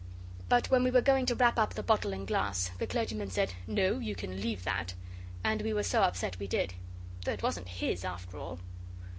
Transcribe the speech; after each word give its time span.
But 0.49 0.71
when 0.71 0.83
we 0.83 0.89
were 0.89 1.01
going 1.03 1.27
to 1.27 1.35
wrap 1.35 1.59
up 1.59 1.75
the 1.75 1.83
bottle 1.83 2.11
and 2.11 2.25
glass 2.25 2.71
the 2.79 2.87
clergyman 2.87 3.29
said, 3.29 3.53
'No; 3.67 3.99
you 3.99 4.15
can 4.15 4.41
leave 4.41 4.63
that,' 4.63 4.95
and 5.43 5.61
we 5.61 5.73
were 5.73 5.83
so 5.83 6.01
upset 6.01 6.39
we 6.39 6.47
did, 6.47 6.73
though 7.23 7.33
it 7.33 7.43
wasn't 7.43 7.69
his 7.69 8.03
after 8.03 8.37
all. 8.39 8.57